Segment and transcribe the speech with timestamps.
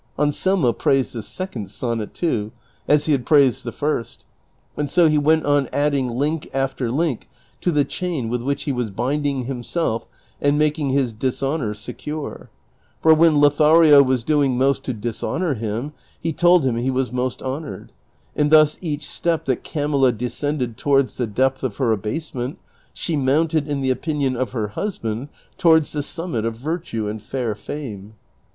[0.17, 2.51] Anselmo praised this second sonnet too,
[2.87, 4.17] as he had j^raised the firs!;
[4.75, 8.71] and so he went on adding link after link to the chain with which he
[8.71, 10.09] was binding himself
[10.41, 12.49] and making his dishonor secure;
[12.99, 17.41] for when ]>othario was doing most to dishonor him he told him he was most
[17.41, 17.89] iionored;
[18.35, 22.57] and thus each step that Camilla descended towards the depths of her abasement,
[22.91, 25.29] she mounted, in the opinion of her husband,
[25.59, 28.15] towards the summit of virtue and fair fame.